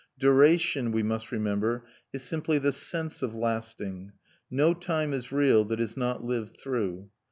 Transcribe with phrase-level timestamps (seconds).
[0.17, 4.13] Duration, we must remember, is simply the sense of lasting;
[4.49, 7.11] no time is real that is not lived through.